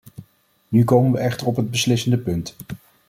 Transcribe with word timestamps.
Nu 0.67 0.83
komen 0.83 1.11
we 1.11 1.17
echter 1.17 1.47
op 1.47 1.55
het 1.55 1.71
beslissende 1.71 2.17
punt. 2.17 2.55